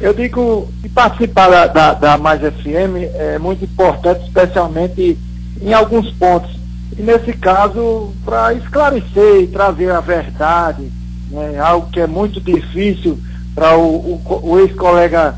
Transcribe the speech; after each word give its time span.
Eu 0.00 0.12
digo 0.12 0.68
que 0.82 0.88
participar 0.88 1.48
da, 1.48 1.66
da, 1.66 1.94
da 1.94 2.18
Mais 2.18 2.40
FM 2.40 2.96
é 3.14 3.38
muito 3.38 3.64
importante, 3.64 4.24
especialmente 4.24 5.16
em 5.60 5.72
alguns 5.72 6.10
pontos. 6.12 6.50
E 6.98 7.02
nesse 7.02 7.32
caso, 7.32 8.12
para 8.24 8.54
esclarecer 8.54 9.42
e 9.42 9.46
trazer 9.46 9.90
a 9.90 10.00
verdade, 10.00 10.90
né, 11.30 11.58
algo 11.58 11.90
que 11.90 12.00
é 12.00 12.06
muito 12.06 12.40
difícil 12.40 13.18
para 13.54 13.76
o, 13.76 14.20
o, 14.24 14.40
o 14.42 14.58
ex-colega 14.60 15.34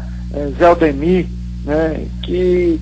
Aldemir, 0.61 1.27
né, 1.65 2.07
que 2.23 2.81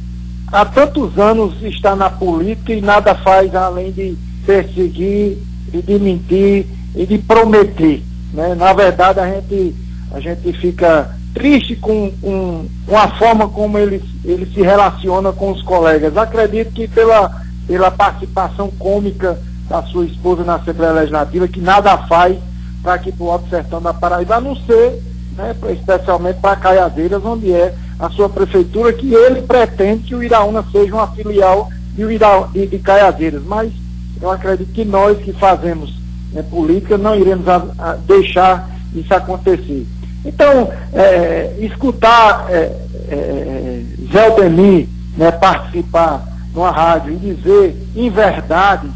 há 0.52 0.64
tantos 0.64 1.18
anos 1.18 1.60
está 1.62 1.94
na 1.96 2.08
política 2.08 2.72
e 2.72 2.80
nada 2.80 3.14
faz 3.14 3.54
além 3.54 3.92
de 3.92 4.16
perseguir 4.46 5.38
e 5.72 5.82
de 5.82 5.98
mentir 5.98 6.66
e 6.94 7.06
de 7.06 7.18
prometer. 7.18 8.02
Né? 8.32 8.54
Na 8.54 8.72
verdade, 8.72 9.20
a 9.20 9.26
gente, 9.26 9.74
a 10.12 10.20
gente 10.20 10.52
fica 10.54 11.10
triste 11.34 11.74
com, 11.76 12.10
com, 12.22 12.66
com, 12.86 12.96
a 12.96 13.08
forma 13.08 13.48
como 13.48 13.76
ele, 13.76 14.02
ele 14.24 14.46
se 14.46 14.62
relaciona 14.62 15.32
com 15.32 15.50
os 15.50 15.60
colegas. 15.62 16.16
Acredito 16.16 16.72
que 16.72 16.86
pela, 16.86 17.42
pela 17.66 17.90
participação 17.90 18.70
cômica 18.78 19.38
da 19.68 19.82
sua 19.82 20.04
esposa 20.04 20.44
na 20.44 20.54
Assembleia 20.54 20.92
Legislativa, 20.92 21.48
que 21.48 21.60
nada 21.60 21.98
faz 21.98 22.38
para 22.82 22.98
para 22.98 23.12
o 23.18 23.30
Alto 23.30 23.48
Sertão 23.48 23.82
da 23.82 23.92
Paraíba, 23.92 24.36
a 24.36 24.40
não 24.40 24.54
ser, 24.54 25.02
né, 25.36 25.56
especialmente 25.72 26.38
para 26.38 26.54
Caiadeiras, 26.54 27.24
onde 27.24 27.50
é 27.50 27.74
a 27.98 28.10
sua 28.10 28.28
prefeitura, 28.28 28.92
que 28.92 29.12
ele 29.12 29.42
pretende 29.42 30.04
que 30.04 30.14
o 30.14 30.22
Iraúna 30.22 30.64
seja 30.70 30.94
uma 30.94 31.08
filial 31.08 31.70
de, 31.94 32.02
Ira, 32.02 32.48
de, 32.52 32.66
de 32.66 32.78
Caiadeiras. 32.78 33.42
Mas 33.44 33.72
eu 34.20 34.30
acredito 34.30 34.72
que 34.72 34.84
nós 34.84 35.18
que 35.18 35.32
fazemos 35.32 35.94
né, 36.32 36.42
política 36.42 36.98
não 36.98 37.14
iremos 37.14 37.48
a, 37.48 37.64
a 37.78 37.92
deixar 37.94 38.70
isso 38.94 39.12
acontecer. 39.14 39.86
Então, 40.24 40.72
é, 40.92 41.54
escutar 41.58 42.46
é, 42.48 42.72
é, 43.10 43.82
Zé 44.12 44.30
Denis 44.30 44.88
né, 45.16 45.30
participar 45.30 46.26
numa 46.54 46.70
rádio 46.70 47.12
e 47.12 47.34
dizer 47.34 47.76
em 47.94 48.10
verdade, 48.10 48.88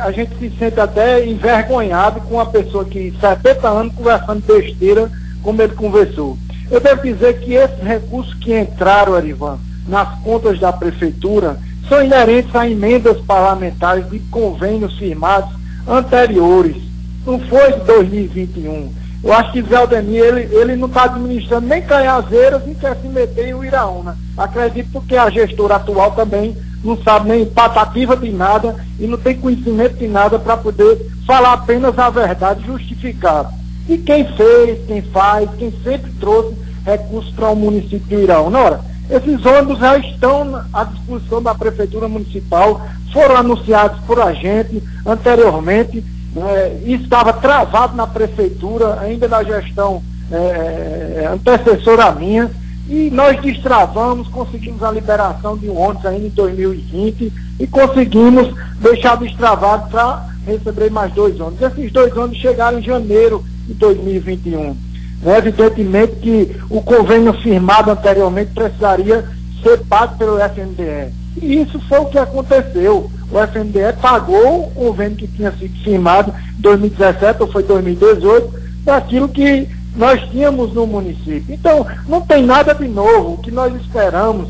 a 0.00 0.10
gente 0.10 0.36
se 0.38 0.50
sente 0.58 0.80
até 0.80 1.24
envergonhado 1.24 2.20
com 2.22 2.34
uma 2.34 2.46
pessoa 2.46 2.84
que 2.84 3.14
70 3.20 3.68
anos 3.68 3.94
conversando 3.94 4.44
besteira 4.44 5.10
como 5.42 5.62
ele 5.62 5.74
conversou. 5.74 6.36
Eu 6.70 6.80
devo 6.80 7.02
dizer 7.02 7.38
que 7.40 7.54
esses 7.54 7.80
recursos 7.80 8.34
que 8.34 8.58
entraram, 8.58 9.14
Arivan, 9.14 9.58
nas 9.86 10.18
contas 10.20 10.58
da 10.58 10.72
prefeitura, 10.72 11.56
são 11.88 12.02
inerentes 12.02 12.54
a 12.56 12.68
emendas 12.68 13.20
parlamentares 13.20 14.10
de 14.10 14.18
convênios 14.30 14.98
firmados 14.98 15.50
anteriores. 15.86 16.76
Não 17.24 17.38
foi 17.38 17.72
de 17.72 17.80
2021. 17.84 18.92
Eu 19.26 19.32
acho 19.32 19.50
que 19.50 19.62
Zé 19.62 19.74
Aldemir, 19.74 20.22
ele, 20.22 20.54
ele 20.54 20.76
não 20.76 20.86
está 20.86 21.02
administrando 21.02 21.66
nem 21.66 21.82
Canhazeiras 21.82 22.62
e 22.64 22.76
quer 22.76 22.96
se 22.96 23.08
meter 23.08 23.48
em 23.48 23.54
Uiraúna. 23.54 24.16
Acredito 24.36 24.88
porque 24.92 25.16
a 25.16 25.28
gestora 25.28 25.74
atual 25.74 26.12
também 26.12 26.56
não 26.84 26.96
sabe 27.02 27.30
nem 27.30 27.44
patativa 27.44 28.16
de 28.16 28.30
nada 28.30 28.76
e 29.00 29.06
não 29.08 29.18
tem 29.18 29.36
conhecimento 29.36 29.96
de 29.96 30.06
nada 30.06 30.38
para 30.38 30.56
poder 30.56 31.10
falar 31.26 31.54
apenas 31.54 31.98
a 31.98 32.08
verdade 32.08 32.64
justificada. 32.64 33.50
E 33.88 33.98
quem 33.98 34.24
fez, 34.36 34.86
quem 34.86 35.02
faz, 35.02 35.50
quem 35.58 35.72
sempre 35.82 36.12
trouxe 36.20 36.54
recursos 36.84 37.34
para 37.34 37.50
o 37.50 37.56
município 37.56 38.06
de 38.06 38.14
Uiraúna. 38.14 38.60
Ora, 38.60 38.80
esses 39.10 39.44
ônibus 39.44 39.80
já 39.80 39.98
estão 39.98 40.64
à 40.72 40.84
disposição 40.84 41.42
da 41.42 41.52
Prefeitura 41.52 42.06
Municipal, 42.06 42.80
foram 43.12 43.38
anunciados 43.38 43.98
por 44.06 44.20
a 44.20 44.32
gente 44.32 44.80
anteriormente, 45.04 46.04
né, 46.36 46.78
estava 46.84 47.32
travado 47.32 47.96
na 47.96 48.06
Prefeitura, 48.06 49.00
ainda 49.00 49.26
na 49.26 49.42
gestão 49.42 50.02
é, 50.30 51.22
é, 51.22 51.28
antecessora 51.32 52.12
minha, 52.12 52.50
e 52.88 53.10
nós 53.10 53.40
destravamos, 53.40 54.28
conseguimos 54.28 54.82
a 54.82 54.92
liberação 54.92 55.56
de 55.56 55.68
um 55.68 55.76
ônibus 55.76 56.06
ainda 56.06 56.26
em 56.26 56.30
2020 56.30 57.32
e 57.58 57.66
conseguimos 57.66 58.54
deixar 58.78 59.16
destravado 59.16 59.90
para 59.90 60.28
receber 60.46 60.90
mais 60.90 61.12
dois 61.12 61.40
ônibus. 61.40 61.62
Esses 61.62 61.90
dois 61.90 62.14
ônibus 62.16 62.38
chegaram 62.38 62.78
em 62.78 62.82
janeiro 62.82 63.42
de 63.66 63.74
2021. 63.74 64.76
É 65.24 65.38
evidentemente 65.38 66.16
que 66.16 66.56
o 66.68 66.82
convênio 66.82 67.32
firmado 67.40 67.90
anteriormente 67.90 68.52
precisaria 68.52 69.24
ser 69.62 69.78
pago 69.86 70.16
pelo 70.18 70.38
FNDE. 70.38 71.12
E 71.40 71.62
isso 71.62 71.80
foi 71.88 71.98
o 72.00 72.06
que 72.06 72.18
aconteceu. 72.18 73.10
O 73.30 73.38
FNDE 73.38 73.92
pagou 74.00 74.66
o 74.66 74.70
convênio 74.70 75.16
que 75.16 75.26
tinha 75.26 75.50
sido 75.52 75.76
firmado 75.82 76.32
em 76.58 76.62
2017 76.62 77.42
ou 77.42 77.52
foi 77.52 77.62
2018, 77.62 78.52
daquilo 78.84 79.28
que 79.28 79.68
nós 79.96 80.20
tínhamos 80.30 80.72
no 80.74 80.86
município. 80.86 81.54
Então, 81.54 81.86
não 82.08 82.20
tem 82.20 82.44
nada 82.44 82.74
de 82.74 82.86
novo. 82.86 83.34
O 83.34 83.38
que 83.38 83.50
nós 83.50 83.74
esperamos 83.74 84.48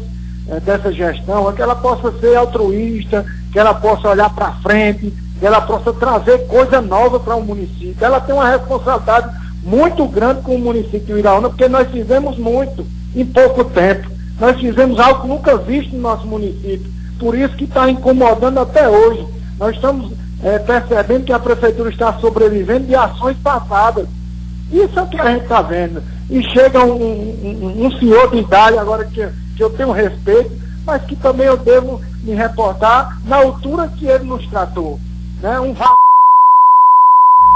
é, 0.49 0.61
dessa 0.61 0.93
gestão 0.93 1.49
é 1.49 1.53
que 1.53 1.63
ela 1.63 1.77
possa 1.77 2.13
ser 2.19 2.37
altruísta, 2.37 3.25
que 3.53 3.59
ela 3.59 3.75
possa 3.75 4.09
olhar 4.09 4.29
para 4.35 4.53
frente, 4.55 5.13
que 5.39 5.47
ela 5.47 5.61
possa 5.61 5.93
trazer 5.93 6.47
coisa 6.47 6.81
nova 6.81 7.19
para 7.19 7.37
o 7.37 7.45
município. 7.45 7.97
Ela 8.01 8.21
tem 8.21 8.35
uma 8.35 8.49
responsabilidade 8.49 9.35
muito 9.63 10.07
grande 10.07 10.43
com 10.43 10.55
o 10.55 10.61
município 10.61 11.15
de 11.15 11.19
Iraúna, 11.21 11.49
porque 11.49 11.69
nós 11.69 11.89
fizemos 11.91 12.39
muito 12.39 12.87
em 13.15 13.25
pouco 13.25 13.65
tempo. 13.65 14.11
Nós 14.39 14.59
fizemos 14.61 15.01
algo 15.01 15.27
nunca 15.27 15.57
visto 15.57 15.95
no 15.95 16.03
nosso 16.03 16.27
município. 16.27 16.91
Por 17.19 17.37
isso 17.37 17.57
que 17.57 17.65
está 17.65 17.91
incomodando 17.91 18.61
até 18.61 18.89
hoje. 18.89 19.27
Nós 19.59 19.75
estamos 19.75 20.13
é, 20.43 20.59
percebendo 20.59 21.25
que 21.25 21.33
a 21.33 21.39
prefeitura 21.39 21.91
está 21.91 22.13
sobrevivendo 22.15 22.87
de 22.87 22.95
ações 22.95 23.37
passadas. 23.39 24.07
Isso 24.71 24.99
é 24.99 25.03
o 25.03 25.09
que 25.09 25.21
a 25.21 25.31
gente 25.33 25.43
está 25.43 25.63
vendo. 25.63 26.03
E 26.29 26.43
chega 26.51 26.85
um, 26.85 26.95
um, 26.95 27.87
um, 27.87 27.99
senhor 27.99 28.31
de 28.31 28.39
idade, 28.39 28.79
agora 28.79 29.05
que, 29.05 29.27
que 29.57 29.63
eu 29.63 29.71
tenho 29.71 29.93
respeito, 29.93 30.51
mas 30.85 31.03
que 31.05 31.17
também 31.17 31.47
eu 31.47 31.57
devo 31.57 32.01
me 32.23 32.35
reportar 32.35 33.19
na 33.25 33.37
altura 33.37 33.89
que 33.97 34.07
ele 34.07 34.25
nos 34.25 34.47
tratou. 34.49 34.99
Né? 35.41 35.61
Um 35.61 35.75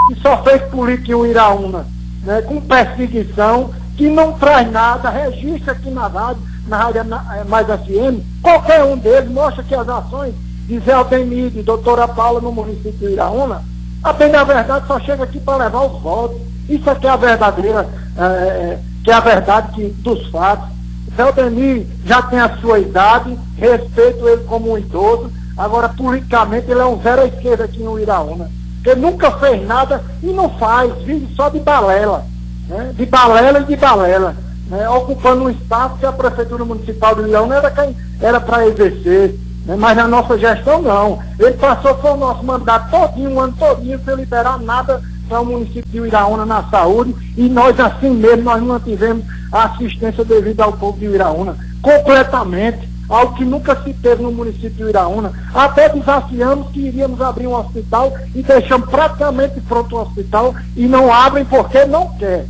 que 0.08 0.20
só 0.20 0.42
fez 0.42 0.62
política 0.70 1.12
em 1.12 1.30
Iraúna 1.30 1.86
né, 2.22 2.42
com 2.42 2.60
perseguição, 2.60 3.70
que 4.00 4.08
não 4.08 4.32
traz 4.32 4.72
nada, 4.72 5.10
registra 5.10 5.72
aqui 5.72 5.90
na 5.90 6.06
rádio, 6.06 6.42
na 6.66 6.78
rádio 6.78 7.02
é, 7.02 7.44
Mais 7.44 7.66
FM, 7.66 8.24
qualquer 8.40 8.82
um 8.82 8.96
deles 8.96 9.30
mostra 9.30 9.62
que 9.62 9.74
as 9.74 9.86
ações 9.86 10.34
de 10.66 10.78
Zé 10.78 10.94
Aldemir, 10.94 11.50
de 11.50 11.62
doutora 11.62 12.08
Paula 12.08 12.40
no 12.40 12.50
município 12.50 12.92
de 12.92 13.12
Iraúna, 13.12 13.62
a 14.02 14.12
verdade 14.12 14.86
só 14.86 14.98
chega 15.00 15.24
aqui 15.24 15.38
para 15.38 15.64
levar 15.64 15.82
os 15.82 16.00
votos. 16.00 16.40
Isso 16.66 16.88
aqui 16.88 17.06
é 17.06 17.10
a 17.10 17.16
verdadeira, 17.16 17.86
é, 18.16 18.22
é, 18.22 18.78
que 19.04 19.10
é 19.10 19.14
a 19.14 19.20
verdade 19.20 19.74
que, 19.74 19.88
dos 19.98 20.26
fatos. 20.30 20.70
Zé 21.14 21.22
Aldemir 21.22 21.86
já 22.06 22.22
tem 22.22 22.40
a 22.40 22.56
sua 22.56 22.78
idade, 22.78 23.38
respeito 23.58 24.26
ele 24.26 24.44
como 24.44 24.72
um 24.72 24.78
idoso, 24.78 25.30
agora 25.58 25.90
politicamente 25.90 26.70
ele 26.70 26.80
é 26.80 26.86
um 26.86 27.02
zero 27.02 27.20
à 27.20 27.26
esquerda 27.26 27.64
aqui 27.64 27.82
no 27.82 28.00
Iraúna 28.00 28.48
que 28.82 28.94
nunca 28.94 29.30
fez 29.32 29.66
nada 29.66 30.02
e 30.22 30.28
não 30.28 30.48
faz, 30.58 30.90
vive 31.02 31.28
só 31.34 31.50
de 31.50 31.60
balela, 31.60 32.24
né? 32.70 32.92
de 32.96 33.04
balela 33.04 33.60
e 33.60 33.64
de 33.64 33.76
balela, 33.76 34.36
né? 34.68 34.88
ocupando 34.88 35.44
um 35.44 35.50
espaço 35.50 35.96
que 35.98 36.06
a 36.06 36.12
Prefeitura 36.12 36.64
Municipal 36.64 37.16
de 37.16 37.22
Leão 37.22 37.50
era 37.52 38.40
para 38.40 38.66
exercer, 38.66 39.34
né? 39.66 39.74
mas 39.76 39.96
na 39.96 40.06
nossa 40.06 40.38
gestão 40.38 40.80
não. 40.80 41.18
Ele 41.38 41.54
passou 41.54 41.96
foi 41.96 42.12
o 42.12 42.16
nosso 42.16 42.44
mandato 42.44 42.90
todinho, 42.90 43.32
um 43.32 43.40
ano 43.40 43.54
todinho, 43.58 44.00
sem 44.04 44.14
liberar 44.14 44.58
nada 44.60 45.02
para 45.28 45.40
o 45.40 45.46
município 45.46 45.90
de 45.90 45.98
Iraúna 45.98 46.46
na 46.46 46.62
saúde, 46.64 47.14
e 47.36 47.48
nós 47.48 47.78
assim 47.78 48.10
mesmo, 48.10 48.44
nós 48.44 48.62
não 48.62 48.78
tivemos 48.78 49.24
a 49.52 49.64
assistência 49.64 50.24
devida 50.24 50.64
ao 50.64 50.72
povo 50.72 50.98
de 50.98 51.06
Iraúna, 51.06 51.56
completamente 51.82 52.88
algo 53.08 53.34
que 53.34 53.44
nunca 53.44 53.76
se 53.82 53.92
teve 53.94 54.22
no 54.22 54.30
município 54.30 54.70
de 54.70 54.82
Iraúna. 54.84 55.32
Até 55.52 55.88
desafiamos 55.88 56.70
que 56.70 56.80
iríamos 56.80 57.20
abrir 57.20 57.48
um 57.48 57.54
hospital 57.54 58.12
e 58.34 58.42
deixamos 58.42 58.88
praticamente 58.88 59.60
pronto 59.62 59.96
o 59.96 60.00
hospital 60.00 60.54
e 60.76 60.86
não 60.86 61.12
abrem 61.12 61.44
porque 61.44 61.84
não 61.84 62.08
quer. 62.16 62.46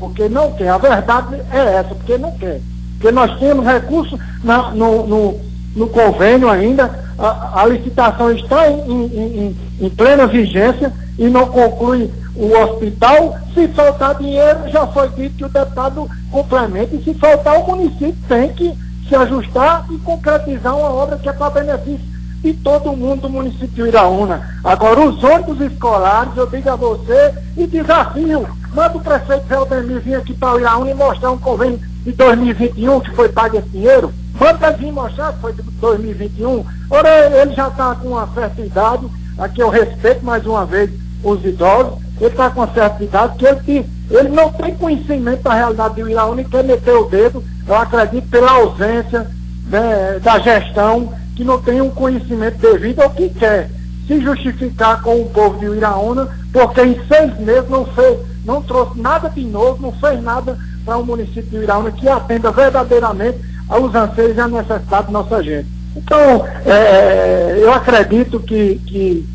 Porque 0.00 0.28
não 0.28 0.52
quer. 0.54 0.70
A 0.70 0.78
verdade 0.78 1.40
é 1.52 1.58
essa, 1.76 1.94
porque 1.94 2.18
não 2.18 2.32
quer. 2.32 2.60
Porque 2.94 3.12
nós 3.12 3.38
temos 3.38 3.64
recursos 3.64 4.18
na, 4.42 4.70
no, 4.72 5.06
no, 5.06 5.40
no, 5.76 5.88
convênio 5.88 6.48
ainda, 6.48 6.90
a, 7.18 7.62
a 7.62 7.66
licitação 7.66 8.32
está 8.32 8.68
em, 8.68 8.80
em, 8.80 9.06
em, 9.16 9.56
em 9.80 9.90
plena 9.90 10.26
vigência 10.26 10.92
e 11.18 11.28
não 11.28 11.46
conclui 11.46 12.10
o 12.34 12.52
hospital, 12.56 13.38
se 13.52 13.68
faltar 13.68 14.14
dinheiro, 14.14 14.68
já 14.68 14.86
foi 14.86 15.08
dito 15.10 15.36
que 15.36 15.44
o 15.44 15.48
deputado 15.48 16.08
complementa, 16.30 16.96
e 16.96 17.04
se 17.04 17.12
faltar, 17.14 17.58
o 17.58 17.66
município 17.66 18.16
tem 18.26 18.48
que 18.54 18.74
se 19.08 19.14
ajustar 19.14 19.84
e 19.90 19.98
concretizar 19.98 20.76
uma 20.76 20.88
obra 20.88 21.18
que 21.18 21.28
é 21.28 21.32
para 21.32 21.50
benefício 21.50 22.08
de 22.40 22.54
todo 22.54 22.96
mundo 22.96 23.22
do 23.22 23.30
município 23.30 23.84
de 23.84 23.88
Iraúna. 23.88 24.40
Agora, 24.64 25.00
os 25.00 25.22
ônibus 25.22 25.60
escolares, 25.60 26.34
eu 26.36 26.46
digo 26.46 26.70
a 26.70 26.76
você 26.76 27.34
e 27.56 27.66
desafio, 27.66 28.46
manda 28.74 28.96
o 28.96 29.00
prefeito 29.00 29.46
Veldemir 29.46 30.00
vir 30.00 30.14
aqui 30.16 30.34
para 30.34 30.54
o 30.54 30.60
Iraúna 30.60 30.90
e 30.90 30.94
mostrar 30.94 31.30
um 31.30 31.38
convênio 31.38 31.80
de 32.04 32.12
2021 32.12 33.00
que 33.00 33.10
foi 33.12 33.28
pago 33.28 33.58
esse 33.58 33.68
dinheiro. 33.68 34.12
Manda 34.38 34.68
ele 34.68 34.76
vir 34.76 34.92
mostrar 34.92 35.32
que 35.32 35.40
foi 35.40 35.52
de 35.52 35.62
2021. 35.62 36.64
Ora, 36.90 37.08
ele 37.40 37.54
já 37.54 37.68
está 37.68 37.94
com 37.94 38.08
uma 38.08 38.28
certa 38.32 38.60
idade, 38.60 39.06
aqui 39.38 39.60
eu 39.60 39.68
respeito 39.68 40.24
mais 40.24 40.46
uma 40.46 40.64
vez 40.64 40.90
os 41.22 41.44
idosos, 41.44 41.98
ele 42.20 42.30
está 42.30 42.50
com 42.50 42.60
uma 42.60 42.72
certa 42.72 43.02
idade 43.04 43.38
que 43.38 43.46
ele, 43.46 43.86
ele 44.10 44.28
não 44.28 44.50
tem 44.52 44.74
conhecimento 44.74 45.42
da 45.42 45.54
realidade 45.54 45.94
do 45.94 46.08
Iraúna 46.08 46.40
e 46.42 46.44
quer 46.44 46.64
meter 46.64 46.94
o 46.94 47.04
dedo, 47.04 47.44
eu 47.66 47.74
acredito, 47.74 48.28
pela 48.28 48.52
ausência 48.52 49.30
né, 49.66 50.18
da 50.22 50.38
gestão, 50.38 51.12
que 51.36 51.44
não 51.44 51.60
tem 51.60 51.80
um 51.80 51.90
conhecimento 51.90 52.58
devido 52.58 53.00
ao 53.00 53.10
que 53.10 53.28
quer 53.28 53.70
se 54.06 54.20
justificar 54.20 55.00
com 55.02 55.22
o 55.22 55.30
povo 55.30 55.58
de 55.58 55.66
Iraúna, 55.66 56.28
porque 56.52 56.82
em 56.82 57.00
seis 57.06 57.38
meses 57.38 57.68
não 57.70 57.84
fez, 57.86 58.18
não 58.44 58.62
trouxe 58.62 58.98
nada 59.00 59.28
de 59.28 59.44
novo, 59.44 59.82
não 59.82 59.92
fez 59.92 60.22
nada 60.22 60.58
para 60.84 60.96
o 60.96 61.04
município 61.04 61.42
de 61.42 61.56
Iraúna 61.56 61.92
que 61.92 62.08
atenda 62.08 62.50
verdadeiramente 62.50 63.38
aos 63.68 63.94
anseios 63.94 64.36
e 64.36 64.40
à 64.40 64.48
necessidade 64.48 65.06
da 65.06 65.12
nossa 65.12 65.42
gente. 65.42 65.68
Então, 65.96 66.44
é, 66.64 67.58
eu 67.60 67.72
acredito 67.72 68.40
que, 68.40 68.80
que, 68.86 69.26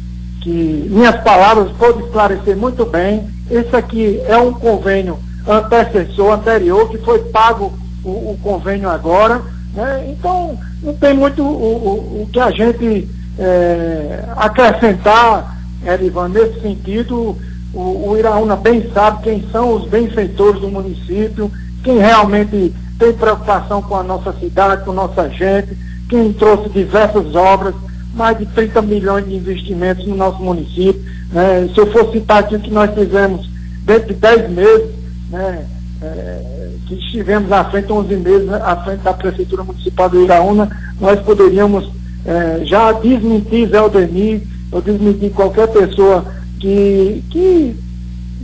que 0.42 0.88
minhas 0.90 1.16
palavras 1.22 1.72
podem 1.74 2.06
esclarecer 2.06 2.56
muito 2.56 2.86
bem. 2.86 3.28
Esse 3.50 3.76
aqui 3.76 4.22
é 4.28 4.38
um 4.38 4.54
convênio 4.54 5.20
antecessor, 5.48 6.34
anterior, 6.34 6.90
que 6.90 6.98
foi 7.00 7.20
pago 7.26 7.74
o, 8.04 8.10
o 8.10 8.40
convênio 8.42 8.90
agora. 8.90 9.42
Né? 9.74 10.08
Então, 10.10 10.58
não 10.82 10.94
tem 10.94 11.14
muito 11.14 11.44
o, 11.44 11.46
o, 11.46 12.22
o 12.24 12.30
que 12.32 12.40
a 12.40 12.50
gente 12.52 13.08
é, 13.38 14.24
acrescentar, 14.36 15.58
Erivan, 15.86 16.30
nesse 16.30 16.62
sentido. 16.62 17.38
O, 17.76 18.12
o 18.12 18.18
Iraúna 18.18 18.56
bem 18.56 18.90
sabe 18.94 19.24
quem 19.24 19.46
são 19.52 19.76
os 19.76 19.86
benfeitores 19.90 20.62
do 20.62 20.70
município, 20.70 21.52
quem 21.84 21.98
realmente 21.98 22.74
tem 22.98 23.12
preocupação 23.12 23.82
com 23.82 23.96
a 23.96 24.04
nossa 24.04 24.32
cidade, 24.40 24.86
com 24.86 24.94
nossa 24.94 25.30
gente, 25.30 25.78
quem 26.10 26.32
trouxe 26.32 26.70
diversas 26.70 27.36
obras, 27.36 27.76
mais 28.14 28.38
de 28.38 28.46
30 28.46 28.82
milhões 28.82 29.26
de 29.26 29.36
investimentos 29.36 30.08
no 30.08 30.16
nosso 30.16 30.42
município. 30.42 31.04
Né? 31.34 31.70
Se 31.74 31.78
eu 31.78 31.92
for 31.92 32.10
citar 32.14 32.40
aqui 32.40 32.56
o 32.56 32.60
que 32.62 32.72
nós 32.72 32.94
fizemos 32.94 33.50
dentro 33.84 34.08
de 34.08 34.14
10 34.14 34.50
meses, 34.52 34.90
né? 35.30 35.66
É, 36.02 36.56
que 36.88 36.96
estivemos 36.96 37.52
à 37.52 37.64
frente, 37.66 37.92
11 37.92 38.16
meses 38.18 38.50
à 38.52 38.76
frente 38.84 39.02
da 39.02 39.14
Prefeitura 39.14 39.64
Municipal 39.64 40.10
do 40.10 40.22
Iraúna, 40.22 40.70
nós 41.00 41.20
poderíamos 41.22 41.90
é, 42.26 42.64
já 42.64 42.92
desmentir 42.92 43.70
Zé 43.70 43.78
Aldemir, 43.78 44.42
ou 44.72 44.82
desmentir 44.82 45.32
qualquer 45.32 45.68
pessoa 45.68 46.26
que, 46.66 47.24
que 47.30 47.76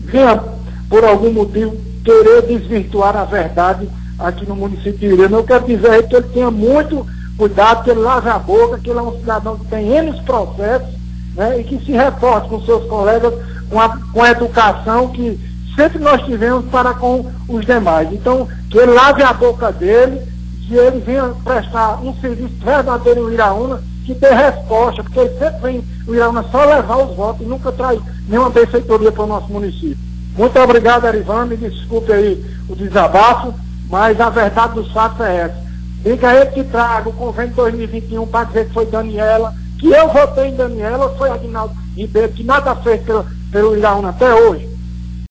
venha, 0.05 0.39
por 0.87 1.03
algum 1.03 1.33
motivo, 1.33 1.75
querer 2.05 2.43
desvirtuar 2.43 3.17
a 3.17 3.23
verdade 3.23 3.89
aqui 4.19 4.47
no 4.47 4.55
município 4.55 4.93
de 4.93 5.07
Irene. 5.07 5.33
Eu 5.33 5.43
quero 5.43 5.65
dizer 5.65 6.07
que 6.07 6.15
ele 6.15 6.27
tenha 6.27 6.51
muito 6.51 7.03
cuidado, 7.35 7.83
que 7.83 7.89
ele 7.89 8.01
lave 8.01 8.29
a 8.29 8.37
boca, 8.37 8.77
que 8.77 8.91
ele 8.91 8.99
é 8.99 9.01
um 9.01 9.17
cidadão 9.19 9.57
que 9.57 9.65
tem 9.65 9.87
N 9.87 10.21
processos, 10.21 10.93
né, 11.35 11.61
e 11.61 11.63
que 11.63 11.83
se 11.83 11.93
reforce 11.93 12.47
com 12.47 12.61
seus 12.61 12.85
colegas 12.87 13.33
com 13.71 13.79
a, 13.79 13.97
com 14.13 14.21
a 14.21 14.29
educação 14.29 15.07
que 15.07 15.39
sempre 15.75 15.97
nós 15.97 16.21
tivemos 16.23 16.65
para 16.65 16.93
com 16.93 17.25
os 17.47 17.65
demais. 17.65 18.07
Então, 18.11 18.47
que 18.69 18.77
ele 18.77 18.91
lave 18.91 19.23
a 19.23 19.33
boca 19.33 19.71
dele, 19.71 20.21
que 20.67 20.75
ele 20.75 20.99
venha 20.99 21.33
prestar 21.43 21.99
um 22.03 22.13
serviço 22.21 22.53
verdadeiro 22.63 23.31
em 23.31 23.33
Iraúna, 23.33 23.81
que 24.05 24.13
dê 24.13 24.29
resposta, 24.29 25.03
porque 25.03 25.21
ele 25.21 25.39
sempre 25.39 25.61
vem 25.63 25.83
o 26.07 26.15
Iraúna 26.15 26.45
só 26.51 26.63
levar 26.65 26.97
os 26.97 27.15
votos 27.15 27.45
e 27.45 27.49
nunca 27.49 27.71
traz 27.71 27.99
nenhuma 28.27 28.49
benfeitoria 28.49 29.11
para 29.11 29.23
o 29.23 29.27
nosso 29.27 29.51
município. 29.51 29.97
Muito 30.37 30.57
obrigado, 30.59 31.05
Arivan, 31.05 31.45
me 31.45 31.57
desculpe 31.57 32.11
aí 32.11 32.43
o 32.69 32.75
desabafo, 32.75 33.53
mas 33.89 34.19
a 34.19 34.29
verdade 34.29 34.75
dos 34.75 34.91
fatos 34.91 35.19
é 35.25 35.37
essa. 35.37 35.61
Diga 36.03 36.33
ele 36.33 36.51
que 36.51 36.63
traga 36.63 37.09
o 37.09 37.13
convênio 37.13 37.53
2021 37.53 38.25
para 38.27 38.45
dizer 38.45 38.67
que 38.67 38.73
foi 38.73 38.85
Daniela, 38.85 39.53
que 39.77 39.87
eu 39.87 40.07
votei 40.07 40.47
em 40.47 40.55
Daniela, 40.55 41.13
foi 41.17 41.29
Aguinaldo 41.29 41.75
Ribeiro, 41.95 42.31
que 42.31 42.43
nada 42.43 42.75
fez 42.75 43.01
pelo, 43.01 43.25
pelo 43.51 43.77
Iraúna 43.77 44.09
até 44.09 44.33
hoje. 44.33 44.70